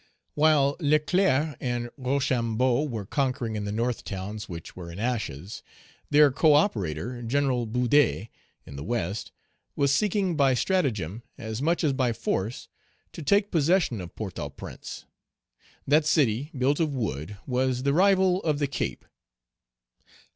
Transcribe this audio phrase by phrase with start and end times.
[0.33, 5.61] While Leclerc and Rochambeau were conquering in the North towns which were in ashes,
[6.09, 8.27] their co operator, General Boudet,
[8.65, 9.31] in the West,
[9.75, 12.67] was seeking by stratagem as much as by force
[13.11, 15.05] to take possession of Port au Prince.
[15.85, 19.05] That city, built of wood, was the rival of the Cape.